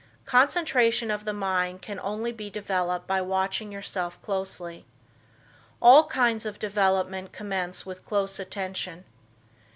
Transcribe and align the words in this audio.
Concentration 0.25 1.11
of 1.11 1.25
the 1.25 1.31
mind 1.31 1.83
can 1.83 1.99
only 1.99 2.31
be 2.31 2.49
developed 2.49 3.05
by 3.05 3.21
watching 3.21 3.71
yourself 3.71 4.19
closely. 4.23 4.83
All 5.79 6.05
kinds 6.05 6.43
of 6.43 6.57
development 6.57 7.31
commence 7.33 7.85
with 7.85 8.03
close 8.03 8.39
attention. 8.39 9.05